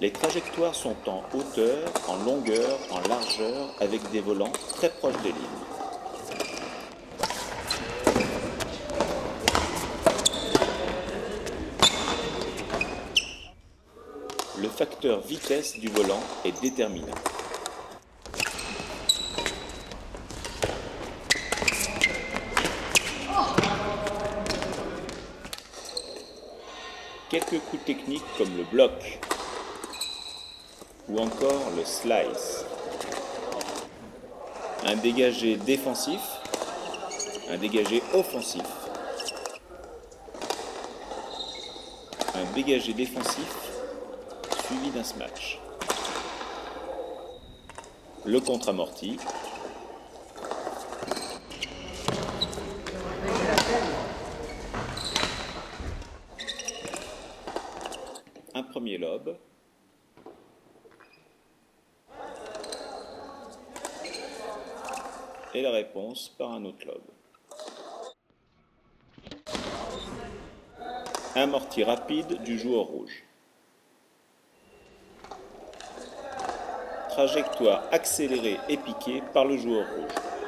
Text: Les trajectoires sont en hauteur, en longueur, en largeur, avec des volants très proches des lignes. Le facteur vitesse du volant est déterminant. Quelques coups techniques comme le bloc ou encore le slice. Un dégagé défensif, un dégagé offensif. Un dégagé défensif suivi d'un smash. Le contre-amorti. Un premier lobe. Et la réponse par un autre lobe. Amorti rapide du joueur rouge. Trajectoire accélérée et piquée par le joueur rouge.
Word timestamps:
Les 0.00 0.10
trajectoires 0.10 0.74
sont 0.74 0.96
en 1.06 1.22
hauteur, 1.34 1.92
en 2.08 2.16
longueur, 2.24 2.78
en 2.90 3.06
largeur, 3.06 3.74
avec 3.80 4.00
des 4.10 4.20
volants 4.20 4.50
très 4.74 4.88
proches 4.88 5.20
des 5.22 5.28
lignes. 5.28 5.36
Le 14.56 14.68
facteur 14.70 15.20
vitesse 15.20 15.78
du 15.78 15.88
volant 15.88 16.22
est 16.46 16.58
déterminant. 16.62 17.06
Quelques 27.28 27.60
coups 27.68 27.84
techniques 27.84 28.24
comme 28.38 28.56
le 28.56 28.64
bloc 28.64 29.20
ou 31.10 31.18
encore 31.18 31.70
le 31.76 31.84
slice. 31.84 32.64
Un 34.86 34.96
dégagé 34.96 35.56
défensif, 35.56 36.20
un 37.50 37.58
dégagé 37.58 38.02
offensif. 38.14 38.62
Un 42.34 42.44
dégagé 42.54 42.92
défensif 42.92 43.54
suivi 44.66 44.90
d'un 44.90 45.04
smash. 45.04 45.58
Le 48.24 48.40
contre-amorti. 48.40 49.18
Un 58.54 58.62
premier 58.62 58.98
lobe. 58.98 59.36
Et 65.52 65.62
la 65.62 65.72
réponse 65.72 66.28
par 66.38 66.52
un 66.52 66.64
autre 66.64 66.86
lobe. 66.86 67.02
Amorti 71.34 71.82
rapide 71.82 72.40
du 72.42 72.56
joueur 72.56 72.84
rouge. 72.84 73.24
Trajectoire 77.08 77.82
accélérée 77.90 78.58
et 78.68 78.76
piquée 78.76 79.22
par 79.32 79.44
le 79.44 79.56
joueur 79.56 79.86
rouge. 79.96 80.39